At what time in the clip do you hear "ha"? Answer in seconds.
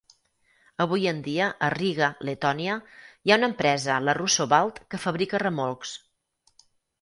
3.35-3.37